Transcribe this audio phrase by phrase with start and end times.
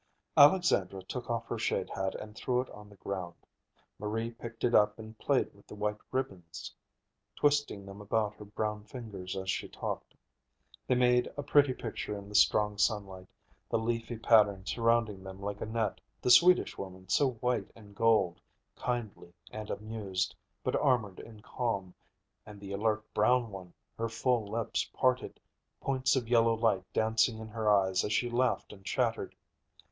[0.35, 3.35] Alexandra took off her shade hat and threw it on the ground.
[3.99, 6.73] Marie picked it up and played with the white ribbons,
[7.35, 10.15] twisting them about her brown fingers as she talked.
[10.87, 13.27] They made a pretty picture in the strong sunlight,
[13.69, 18.41] the leafy pattern surrounding them like a net; the Swedish woman so white and gold,
[18.75, 20.33] kindly and amused,
[20.63, 21.93] but armored in calm,
[22.43, 25.39] and the alert brown one, her full lips parted,
[25.79, 29.35] points of yellow light dancing in her eyes as she laughed and chattered.